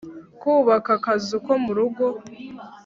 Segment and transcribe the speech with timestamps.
[0.41, 2.05] kubaka akazu ko mu rugo,